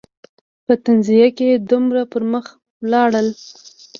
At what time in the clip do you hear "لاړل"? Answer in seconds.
2.91-3.27